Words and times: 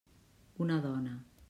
Una 0.65 0.79
dona. 0.87 1.17